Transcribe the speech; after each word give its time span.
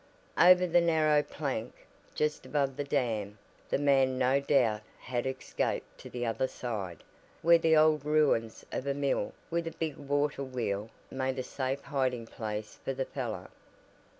Over 0.39 0.65
the 0.65 0.81
narrow 0.81 1.21
plank, 1.21 1.85
just 2.15 2.43
above 2.43 2.75
the 2.75 2.83
dam, 2.83 3.37
the 3.69 3.77
man 3.77 4.17
no 4.17 4.39
doubt 4.39 4.81
had 4.97 5.27
escaped 5.27 5.95
to 5.99 6.09
the 6.09 6.25
other 6.25 6.47
side, 6.47 7.03
where 7.43 7.59
the 7.59 7.77
old 7.77 8.03
ruins 8.03 8.65
of 8.71 8.87
a 8.87 8.95
mill, 8.95 9.31
with 9.51 9.67
a 9.67 9.71
big 9.77 9.97
water 9.97 10.43
wheel, 10.43 10.89
made 11.11 11.37
a 11.37 11.43
safe 11.43 11.81
hiding 11.81 12.25
place 12.25 12.79
for 12.83 12.95
the 12.95 13.05
fellow. 13.05 13.49